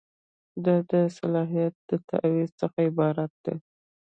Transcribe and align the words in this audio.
دا 0.65 0.75
د 0.89 0.93
صلاحیت 1.17 1.75
د 1.89 1.91
تعویض 2.09 2.51
څخه 2.61 2.77
عبارت 2.89 3.31
دی. 3.45 3.55